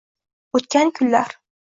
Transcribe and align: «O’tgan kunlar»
«O’tgan 0.59 0.89
kunlar» 0.99 1.29